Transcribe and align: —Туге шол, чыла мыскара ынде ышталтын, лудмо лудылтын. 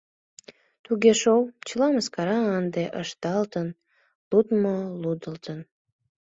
—Туге 0.85 1.11
шол, 1.21 1.41
чыла 1.67 1.87
мыскара 1.95 2.39
ынде 2.59 2.83
ышталтын, 3.01 3.67
лудмо 4.29 4.75
лудылтын. 5.01 5.59